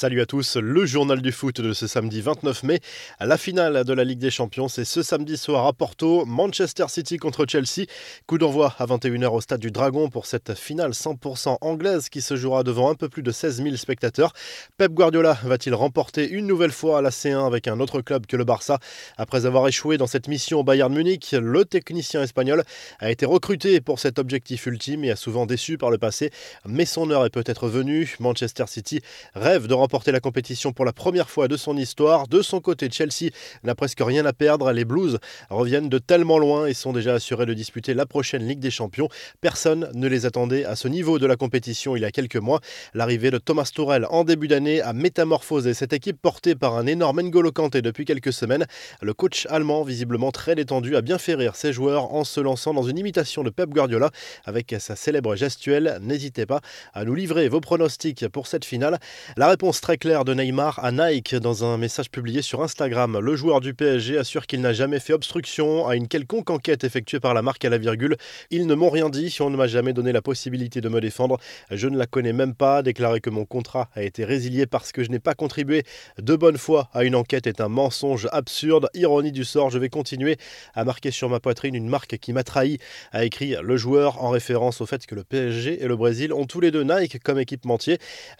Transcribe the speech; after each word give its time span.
Salut 0.00 0.22
à 0.22 0.24
tous, 0.24 0.56
le 0.56 0.86
journal 0.86 1.20
du 1.20 1.30
foot 1.30 1.60
de 1.60 1.74
ce 1.74 1.86
samedi 1.86 2.22
29 2.22 2.62
mai. 2.62 2.80
La 3.20 3.36
finale 3.36 3.84
de 3.84 3.92
la 3.92 4.02
Ligue 4.02 4.18
des 4.18 4.30
Champions, 4.30 4.66
c'est 4.66 4.86
ce 4.86 5.02
samedi 5.02 5.36
soir 5.36 5.66
à 5.66 5.74
Porto, 5.74 6.24
Manchester 6.24 6.86
City 6.88 7.18
contre 7.18 7.44
Chelsea. 7.46 7.84
Coup 8.26 8.38
d'envoi 8.38 8.74
à 8.78 8.86
21h 8.86 9.28
au 9.28 9.42
stade 9.42 9.60
du 9.60 9.70
Dragon 9.70 10.08
pour 10.08 10.24
cette 10.24 10.54
finale 10.54 10.92
100% 10.92 11.58
anglaise 11.60 12.08
qui 12.08 12.22
se 12.22 12.34
jouera 12.34 12.62
devant 12.62 12.88
un 12.88 12.94
peu 12.94 13.10
plus 13.10 13.22
de 13.22 13.30
16 13.30 13.62
000 13.62 13.76
spectateurs. 13.76 14.32
Pep 14.78 14.90
Guardiola 14.90 15.36
va-t-il 15.44 15.74
remporter 15.74 16.26
une 16.30 16.46
nouvelle 16.46 16.72
fois 16.72 17.02
la 17.02 17.10
C1 17.10 17.46
avec 17.46 17.68
un 17.68 17.78
autre 17.78 18.00
club 18.00 18.24
que 18.24 18.38
le 18.38 18.44
Barça? 18.44 18.78
Après 19.18 19.44
avoir 19.44 19.68
échoué 19.68 19.98
dans 19.98 20.06
cette 20.06 20.28
mission 20.28 20.60
au 20.60 20.64
Bayern 20.64 20.90
Munich, 20.94 21.36
le 21.38 21.66
technicien 21.66 22.22
espagnol 22.22 22.64
a 23.00 23.10
été 23.10 23.26
recruté 23.26 23.82
pour 23.82 23.98
cet 23.98 24.18
objectif 24.18 24.64
ultime 24.64 25.04
et 25.04 25.10
a 25.10 25.16
souvent 25.16 25.44
déçu 25.44 25.76
par 25.76 25.90
le 25.90 25.98
passé. 25.98 26.30
Mais 26.64 26.86
son 26.86 27.10
heure 27.10 27.26
est 27.26 27.30
peut-être 27.30 27.68
venue. 27.68 28.16
Manchester 28.18 28.64
City 28.66 29.02
rêve 29.34 29.66
de 29.66 29.74
remporter 29.74 29.89
la 30.10 30.20
compétition 30.20 30.72
pour 30.72 30.84
la 30.84 30.92
première 30.92 31.28
fois 31.28 31.48
de 31.48 31.56
son 31.56 31.76
histoire. 31.76 32.28
De 32.28 32.42
son 32.42 32.60
côté, 32.60 32.88
Chelsea 32.90 33.30
n'a 33.64 33.74
presque 33.74 34.00
rien 34.00 34.24
à 34.24 34.32
perdre. 34.32 34.72
Les 34.72 34.84
Blues 34.84 35.18
reviennent 35.50 35.88
de 35.88 35.98
tellement 35.98 36.38
loin 36.38 36.66
et 36.66 36.74
sont 36.74 36.92
déjà 36.92 37.14
assurés 37.14 37.44
de 37.44 37.54
disputer 37.54 37.92
la 37.92 38.06
prochaine 38.06 38.46
Ligue 38.46 38.60
des 38.60 38.70
Champions. 38.70 39.08
Personne 39.40 39.90
ne 39.94 40.08
les 40.08 40.26
attendait 40.26 40.64
à 40.64 40.76
ce 40.76 40.88
niveau 40.88 41.18
de 41.18 41.26
la 41.26 41.36
compétition 41.36 41.96
il 41.96 42.02
y 42.02 42.04
a 42.04 42.10
quelques 42.10 42.36
mois. 42.36 42.60
L'arrivée 42.94 43.30
de 43.30 43.38
Thomas 43.38 43.70
Tourel 43.74 44.06
en 44.10 44.24
début 44.24 44.48
d'année 44.48 44.80
a 44.80 44.92
métamorphosé 44.92 45.74
cette 45.74 45.92
équipe 45.92 46.20
portée 46.22 46.54
par 46.54 46.76
un 46.76 46.86
énorme 46.86 47.20
N'Golo 47.20 47.52
Kanté 47.52 47.82
depuis 47.82 48.04
quelques 48.04 48.32
semaines. 48.32 48.66
Le 49.02 49.12
coach 49.12 49.46
allemand, 49.50 49.82
visiblement 49.82 50.30
très 50.30 50.54
détendu, 50.54 50.96
a 50.96 51.02
bien 51.02 51.18
fait 51.18 51.34
rire 51.34 51.56
ses 51.56 51.72
joueurs 51.72 52.14
en 52.14 52.24
se 52.24 52.40
lançant 52.40 52.72
dans 52.72 52.84
une 52.84 52.98
imitation 52.98 53.42
de 53.42 53.50
Pep 53.50 53.70
Guardiola 53.70 54.10
avec 54.44 54.74
sa 54.78 54.96
célèbre 54.96 55.34
gestuelle. 55.34 55.98
N'hésitez 56.00 56.46
pas 56.46 56.60
à 56.94 57.04
nous 57.04 57.14
livrer 57.14 57.48
vos 57.48 57.60
pronostics 57.60 58.28
pour 58.28 58.46
cette 58.46 58.64
finale. 58.64 58.98
La 59.36 59.48
réponse 59.48 59.79
très 59.80 59.96
claire 59.96 60.24
de 60.24 60.34
Neymar 60.34 60.78
à 60.84 60.92
Nike 60.92 61.34
dans 61.34 61.64
un 61.64 61.78
message 61.78 62.10
publié 62.10 62.42
sur 62.42 62.62
Instagram. 62.62 63.18
Le 63.18 63.34
joueur 63.34 63.60
du 63.60 63.72
PSG 63.72 64.18
assure 64.18 64.46
qu'il 64.46 64.60
n'a 64.60 64.72
jamais 64.72 65.00
fait 65.00 65.12
obstruction 65.12 65.86
à 65.86 65.96
une 65.96 66.06
quelconque 66.06 66.50
enquête 66.50 66.84
effectuée 66.84 67.20
par 67.20 67.34
la 67.34 67.42
marque 67.42 67.64
à 67.64 67.70
la 67.70 67.78
virgule. 67.78 68.16
Ils 68.50 68.66
ne 68.66 68.74
m'ont 68.74 68.90
rien 68.90 69.08
dit, 69.08 69.34
on 69.40 69.48
ne 69.48 69.56
m'a 69.56 69.66
jamais 69.66 69.92
donné 69.92 70.12
la 70.12 70.22
possibilité 70.22 70.80
de 70.80 70.88
me 70.88 71.00
défendre. 71.00 71.38
Je 71.70 71.88
ne 71.88 71.96
la 71.96 72.06
connais 72.06 72.32
même 72.32 72.54
pas. 72.54 72.82
Déclarer 72.82 73.20
que 73.20 73.30
mon 73.30 73.44
contrat 73.44 73.88
a 73.94 74.02
été 74.02 74.24
résilié 74.24 74.66
parce 74.66 74.92
que 74.92 75.02
je 75.02 75.10
n'ai 75.10 75.18
pas 75.18 75.34
contribué 75.34 75.84
de 76.18 76.36
bonne 76.36 76.58
foi 76.58 76.90
à 76.92 77.04
une 77.04 77.14
enquête 77.14 77.46
est 77.46 77.60
un 77.60 77.68
mensonge 77.68 78.28
absurde. 78.32 78.88
Ironie 78.94 79.32
du 79.32 79.44
sort, 79.44 79.70
je 79.70 79.78
vais 79.78 79.88
continuer 79.88 80.36
à 80.74 80.84
marquer 80.84 81.10
sur 81.10 81.28
ma 81.30 81.40
poitrine 81.40 81.74
une 81.74 81.88
marque 81.88 82.18
qui 82.18 82.32
m'a 82.32 82.44
trahi, 82.44 82.78
a 83.12 83.24
écrit 83.24 83.56
le 83.62 83.76
joueur 83.76 84.22
en 84.22 84.30
référence 84.30 84.80
au 84.80 84.86
fait 84.86 85.06
que 85.06 85.14
le 85.14 85.24
PSG 85.24 85.82
et 85.82 85.86
le 85.86 85.96
Brésil 85.96 86.32
ont 86.32 86.44
tous 86.44 86.60
les 86.60 86.70
deux 86.70 86.82
Nike 86.82 87.22
comme 87.22 87.38
équipementier. 87.38 87.98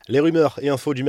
Les 0.08 0.20
rumeurs 0.20 0.58
et 0.61 0.68
infos 0.68 0.92
du 0.92 1.05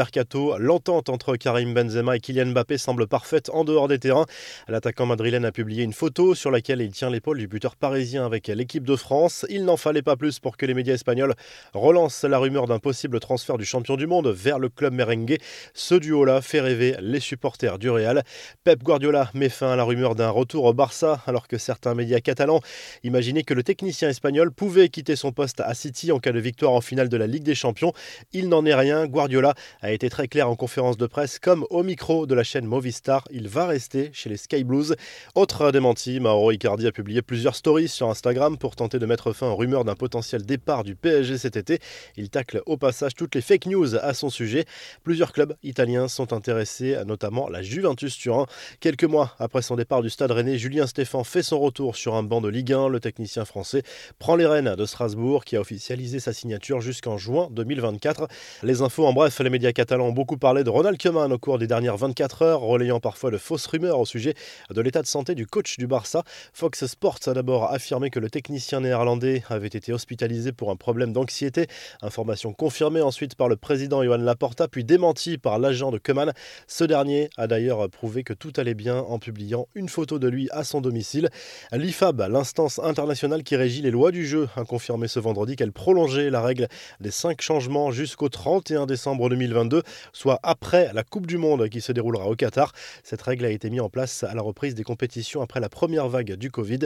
l'entente 0.60 1.10
entre 1.10 1.36
Karim 1.36 1.74
Benzema 1.74 2.16
et 2.16 2.20
Kylian 2.20 2.48
Mbappé 2.48 2.78
semble 2.78 3.08
parfaite 3.08 3.50
en 3.54 3.64
dehors 3.64 3.88
des 3.88 4.00
terrains. 4.00 4.26
L'attaquant 4.68 5.06
madrilène 5.06 5.46
a 5.46 5.52
publié 5.52 5.84
une 5.84 5.94
photo 5.94 6.36
sur 6.36 6.52
laquelle 6.52 6.82
il 6.82 6.92
tient 6.92 7.10
l'épaule 7.10 7.38
du 7.38 7.48
buteur 7.48 7.76
parisien 7.76 8.26
avec 8.26 8.48
l'équipe 8.48 8.86
de 8.86 8.96
France. 8.96 9.46
Il 9.50 9.66
n'en 9.66 9.78
fallait 9.78 10.02
pas 10.02 10.16
plus 10.16 10.40
pour 10.40 10.58
que 10.58 10.66
les 10.66 10.74
médias 10.74 10.94
espagnols 10.94 11.34
relancent 11.74 12.24
la 12.24 12.38
rumeur 12.38 12.68
d'un 12.68 12.80
possible 12.80 13.20
transfert 13.20 13.58
du 13.58 13.66
champion 13.66 13.96
du 13.96 14.08
monde 14.08 14.28
vers 14.28 14.60
le 14.60 14.70
club 14.70 14.94
merengue. 14.94 15.38
Ce 15.74 15.96
duo-là 15.96 16.42
fait 16.42 16.62
rêver 16.62 16.96
les 17.00 17.20
supporters 17.20 17.80
du 17.80 17.90
Real. 17.90 18.24
Pep 18.64 18.84
Guardiola 18.84 19.30
met 19.34 19.50
fin 19.50 19.72
à 19.72 19.76
la 19.76 19.84
rumeur 19.84 20.16
d'un 20.16 20.30
retour 20.30 20.66
au 20.66 20.74
Barça 20.74 21.22
alors 21.28 21.48
que 21.48 21.58
certains 21.58 21.96
médias 21.96 22.20
catalans 22.20 22.62
imaginaient 23.04 23.44
que 23.44 23.54
le 23.54 23.64
technicien 23.64 24.10
espagnol 24.10 24.52
pouvait 24.52 24.90
quitter 24.90 25.16
son 25.16 25.32
poste 25.32 25.60
à 25.62 25.74
City 25.74 26.12
en 26.12 26.20
cas 26.20 26.32
de 26.32 26.40
victoire 26.40 26.74
en 26.74 26.82
finale 26.82 27.10
de 27.10 27.18
la 27.18 27.28
Ligue 27.28 27.44
des 27.44 27.56
Champions. 27.56 27.94
Il 28.34 28.50
n'en 28.50 28.66
est 28.66 28.76
rien. 28.76 29.08
Guardiola 29.08 29.54
a 29.82 29.92
été 29.92 30.01
très 30.10 30.28
clair 30.28 30.50
en 30.50 30.56
conférence 30.56 30.98
de 30.98 31.06
presse 31.06 31.40
comme 31.40 31.66
au 31.70 31.84
micro 31.84 32.26
de 32.26 32.34
la 32.34 32.44
chaîne 32.44 32.66
Movistar. 32.66 33.28
Il 33.32 33.48
va 33.48 33.66
rester 33.66 34.10
chez 34.14 34.30
les 34.30 34.38
Sky 34.38 34.64
Blues. 34.64 34.96
Autre 35.36 35.72
démenti, 35.72 36.20
Mauro 36.20 36.52
Icardi 36.52 36.88
a 36.88 36.92
publié 36.92 37.22
plusieurs 37.22 37.56
stories 37.56 37.88
sur 37.88 38.10
Instagram 38.10 38.58
pour 38.58 38.76
tenter 38.76 39.00
de 39.00 39.06
mettre 39.06 39.34
fin 39.34 39.48
aux 39.48 39.56
rumeurs 39.56 39.86
d'un 39.86 39.96
potentiel 39.96 40.46
départ 40.46 40.84
du 40.84 40.96
PSG 40.96 41.38
cet 41.38 41.56
été. 41.56 41.80
Il 42.18 42.30
tacle 42.30 42.62
au 42.66 42.78
passage 42.78 43.16
toutes 43.16 43.36
les 43.36 43.42
fake 43.42 43.68
news 43.68 43.96
à 43.96 44.14
son 44.14 44.30
sujet. 44.30 44.66
Plusieurs 45.04 45.34
clubs 45.34 45.56
italiens 45.64 46.08
sont 46.08 46.34
intéressés, 46.34 46.98
notamment 47.06 47.50
la 47.50 47.62
Juventus 47.62 48.18
Turin. 48.18 48.46
Quelques 48.80 49.04
mois 49.04 49.36
après 49.40 49.62
son 49.62 49.76
départ 49.76 50.02
du 50.02 50.10
stade 50.10 50.32
rennais, 50.32 50.58
Julien 50.58 50.88
Stéphan 50.88 51.24
fait 51.24 51.44
son 51.44 51.60
retour 51.60 51.96
sur 51.96 52.16
un 52.16 52.24
banc 52.24 52.42
de 52.42 52.50
Ligue 52.50 52.74
1. 52.74 52.88
Le 52.88 53.00
technicien 53.00 53.46
français 53.46 53.84
prend 54.20 54.36
les 54.36 54.46
rênes 54.46 54.76
de 54.76 54.86
Strasbourg 54.86 55.46
qui 55.46 55.56
a 55.56 55.62
officialisé 55.62 56.20
sa 56.20 56.34
signature 56.34 56.82
jusqu'en 56.82 57.18
juin 57.18 57.50
2024. 57.52 58.28
Les 58.64 58.82
infos 58.82 59.06
en 59.06 59.14
bref, 59.14 59.40
les 59.40 59.50
médias 59.50 59.72
ont 60.00 60.14
beaucoup 60.14 60.38
parlé 60.38 60.64
de 60.64 60.70
Ronald 60.70 61.02
Koeman 61.02 61.34
au 61.34 61.38
cours 61.38 61.58
des 61.58 61.68
dernières 61.68 61.98
24 61.98 62.44
heures, 62.44 62.62
relayant 62.62 63.00
parfois 63.00 63.32
de 63.32 63.38
fausses 63.38 63.66
rumeurs 63.66 64.00
au 64.00 64.06
sujet 64.06 64.36
de 64.70 64.80
l'état 64.80 65.02
de 65.02 65.08
santé 65.08 65.36
du 65.36 65.46
coach 65.46 65.78
du 65.78 65.88
Barça. 65.88 66.24
Fox 66.54 66.86
Sports 66.86 67.20
a 67.26 67.34
d'abord 67.34 67.74
affirmé 67.74 68.10
que 68.10 68.20
le 68.20 68.30
technicien 68.30 68.80
néerlandais 68.80 69.44
avait 69.50 69.68
été 69.68 69.92
hospitalisé 69.92 70.54
pour 70.54 70.72
un 70.72 70.76
problème 70.76 71.12
d'anxiété. 71.12 71.68
Information 72.02 72.54
confirmée 72.54 73.02
ensuite 73.02 73.36
par 73.36 73.50
le 73.50 73.58
président 73.58 74.04
Johan 74.04 74.18
Laporta, 74.18 74.68
puis 74.68 74.86
démentie 74.86 75.38
par 75.38 75.60
l'agent 75.60 75.92
de 75.92 75.98
Koeman. 75.98 76.32
Ce 76.68 76.84
dernier 76.84 77.30
a 77.36 77.48
d'ailleurs 77.48 77.90
prouvé 77.90 78.24
que 78.24 78.34
tout 78.34 78.54
allait 78.56 78.76
bien 78.76 79.00
en 79.00 79.20
publiant 79.20 79.68
une 79.76 79.90
photo 79.90 80.20
de 80.20 80.28
lui 80.28 80.48
à 80.52 80.64
son 80.64 80.80
domicile. 80.80 81.30
L'IFAB, 81.72 82.28
l'instance 82.30 82.80
internationale 82.80 83.44
qui 83.44 83.56
régit 83.56 83.82
les 83.82 83.92
lois 83.92 84.12
du 84.12 84.26
jeu, 84.26 84.48
a 84.56 84.64
confirmé 84.64 85.08
ce 85.08 85.20
vendredi 85.20 85.56
qu'elle 85.56 85.72
prolongeait 85.72 86.30
la 86.30 86.42
règle 86.42 86.68
des 87.00 87.12
cinq 87.12 87.42
changements 87.42 87.92
jusqu'au 87.92 88.30
31 88.30 88.86
décembre 88.86 89.28
2022 89.30 89.81
soit 90.14 90.40
après 90.44 90.92
la 90.94 91.04
Coupe 91.04 91.28
du 91.28 91.38
Monde 91.38 91.70
qui 91.70 91.82
se 91.82 91.92
déroulera 91.92 92.28
au 92.28 92.36
Qatar. 92.36 92.74
Cette 93.04 93.22
règle 93.22 93.46
a 93.46 93.50
été 93.50 93.70
mise 93.70 93.82
en 93.82 93.90
place 93.90 94.24
à 94.24 94.34
la 94.34 94.42
reprise 94.42 94.76
des 94.76 94.84
compétitions 94.84 95.42
après 95.42 95.60
la 95.60 95.70
première 95.70 96.08
vague 96.08 96.34
du 96.34 96.52
Covid. 96.52 96.80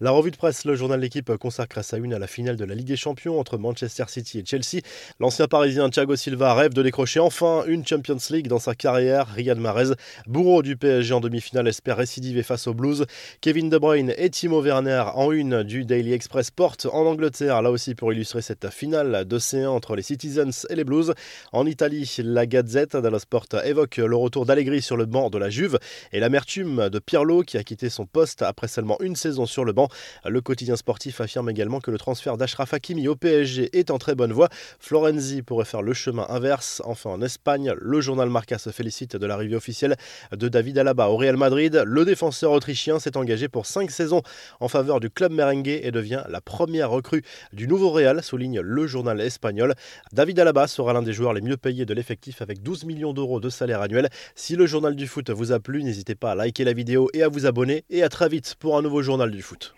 La 0.00 0.10
revue 0.10 0.30
de 0.30 0.36
presse, 0.36 0.64
le 0.64 0.74
journal 0.74 1.00
L'équipe 1.00 1.36
consacre 1.36 1.82
sa 1.82 1.96
une 1.96 2.14
à 2.14 2.18
la 2.18 2.26
finale 2.26 2.56
de 2.56 2.64
la 2.64 2.74
Ligue 2.74 2.86
des 2.86 2.96
Champions 2.96 3.40
entre 3.40 3.58
Manchester 3.58 4.04
City 4.08 4.38
et 4.38 4.44
Chelsea. 4.44 4.82
L'ancien 5.18 5.48
parisien 5.48 5.90
Thiago 5.90 6.16
Silva 6.16 6.54
rêve 6.54 6.74
de 6.74 6.82
décrocher 6.82 7.20
enfin 7.20 7.64
une 7.66 7.86
Champions 7.86 8.18
League 8.30 8.48
dans 8.48 8.58
sa 8.58 8.74
carrière. 8.74 9.26
Riyad 9.28 9.58
Mahrez, 9.58 9.94
bourreau 10.26 10.62
du 10.62 10.76
PSG 10.76 11.14
en 11.14 11.20
demi-finale, 11.20 11.68
espère 11.68 11.96
récidiver 11.96 12.42
face 12.42 12.66
aux 12.66 12.74
Blues. 12.74 13.06
Kevin 13.40 13.68
De 13.68 13.78
Bruyne 13.78 14.14
et 14.16 14.30
Timo 14.30 14.62
Werner 14.62 15.04
en 15.14 15.32
une 15.32 15.62
du 15.62 15.84
Daily 15.84 16.12
Express 16.12 16.50
portent 16.50 16.86
en 16.86 17.06
Angleterre, 17.06 17.62
là 17.62 17.70
aussi 17.70 17.94
pour 17.94 18.12
illustrer 18.12 18.42
cette 18.42 18.70
finale 18.70 19.24
de 19.26 19.38
C1 19.38 19.66
entre 19.66 19.96
les 19.96 20.02
Citizens 20.02 20.66
et 20.70 20.76
les 20.76 20.84
Blues. 20.84 21.14
En 21.52 21.66
Italie, 21.66 22.08
la 22.18 22.41
la 22.42 22.46
Gazette 22.46 22.96
dello 22.96 23.20
Sport 23.20 23.46
évoque 23.64 23.98
le 23.98 24.16
retour 24.16 24.46
d'Allegri 24.46 24.82
sur 24.82 24.96
le 24.96 25.06
banc 25.06 25.30
de 25.30 25.38
la 25.38 25.48
Juve 25.48 25.78
et 26.10 26.18
l'amertume 26.18 26.88
de 26.88 26.98
Pirlo 26.98 27.42
qui 27.42 27.56
a 27.56 27.62
quitté 27.62 27.88
son 27.88 28.04
poste 28.04 28.42
après 28.42 28.66
seulement 28.66 29.00
une 29.00 29.14
saison 29.14 29.46
sur 29.46 29.64
le 29.64 29.72
banc. 29.72 29.86
Le 30.24 30.40
quotidien 30.40 30.74
sportif 30.74 31.20
affirme 31.20 31.48
également 31.50 31.78
que 31.78 31.92
le 31.92 31.98
transfert 31.98 32.36
d'Ashraf 32.36 32.74
Hakimi 32.74 33.06
au 33.06 33.14
PSG 33.14 33.78
est 33.78 33.92
en 33.92 33.98
très 33.98 34.16
bonne 34.16 34.32
voie. 34.32 34.48
Florenzi 34.80 35.42
pourrait 35.42 35.66
faire 35.66 35.82
le 35.82 35.94
chemin 35.94 36.26
inverse. 36.30 36.82
Enfin 36.84 37.10
en 37.10 37.22
Espagne, 37.22 37.74
le 37.80 38.00
journal 38.00 38.28
Marca 38.28 38.58
se 38.58 38.70
félicite 38.70 39.14
de 39.14 39.24
l'arrivée 39.24 39.54
officielle 39.54 39.94
de 40.32 40.48
David 40.48 40.78
Alaba 40.78 41.10
au 41.10 41.16
Real 41.16 41.36
Madrid. 41.36 41.84
Le 41.86 42.04
défenseur 42.04 42.50
autrichien 42.50 42.98
s'est 42.98 43.16
engagé 43.16 43.46
pour 43.48 43.66
cinq 43.66 43.92
saisons 43.92 44.22
en 44.58 44.66
faveur 44.66 44.98
du 44.98 45.10
club 45.10 45.30
merengue 45.30 45.68
et 45.68 45.92
devient 45.92 46.24
la 46.28 46.40
première 46.40 46.90
recrue 46.90 47.22
du 47.52 47.68
nouveau 47.68 47.90
Real, 47.90 48.20
souligne 48.20 48.58
le 48.58 48.88
journal 48.88 49.20
espagnol. 49.20 49.74
David 50.12 50.40
Alaba 50.40 50.66
sera 50.66 50.92
l'un 50.92 51.02
des 51.02 51.12
joueurs 51.12 51.34
les 51.34 51.40
mieux 51.40 51.56
payés 51.56 51.86
de 51.86 51.94
l'effectif 51.94 52.31
avec 52.40 52.62
12 52.62 52.84
millions 52.84 53.12
d'euros 53.12 53.40
de 53.40 53.50
salaire 53.50 53.82
annuel. 53.82 54.08
Si 54.34 54.56
le 54.56 54.66
journal 54.66 54.96
du 54.96 55.06
foot 55.06 55.30
vous 55.30 55.52
a 55.52 55.60
plu, 55.60 55.82
n'hésitez 55.82 56.14
pas 56.14 56.32
à 56.32 56.34
liker 56.34 56.64
la 56.64 56.72
vidéo 56.72 57.10
et 57.12 57.22
à 57.22 57.28
vous 57.28 57.46
abonner. 57.46 57.84
Et 57.90 58.02
à 58.02 58.08
très 58.08 58.28
vite 58.28 58.54
pour 58.58 58.78
un 58.78 58.82
nouveau 58.82 59.02
journal 59.02 59.30
du 59.30 59.42
foot. 59.42 59.70